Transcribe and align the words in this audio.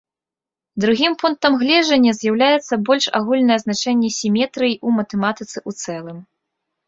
Другім 0.83 1.11
пунктам 1.23 1.57
гледжання 1.63 2.11
з'яўляецца 2.19 2.73
больш 2.87 3.05
агульнае 3.19 3.57
значэнне 3.65 4.09
сіметрыі 4.19 4.75
ў 4.85 4.99
матэматыцы 5.01 5.57
ў 5.67 5.71
цэлым. 5.85 6.17